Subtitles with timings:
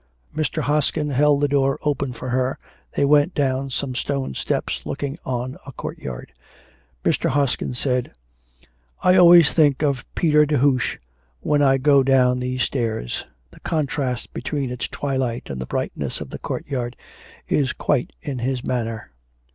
[0.35, 0.63] Mr.
[0.63, 2.57] Hoskin held the door open for her,
[2.95, 6.31] they went down some stone steps looking on a courtyard.
[7.05, 7.29] Mr.
[7.29, 8.11] Hoskin said,
[9.03, 10.97] 'I always think of Peter De Hooch
[11.41, 13.25] when I go down these stairs.
[13.51, 16.95] The contrast between its twilight and the brightness of the courtyard
[17.47, 19.11] is quite in his manner.'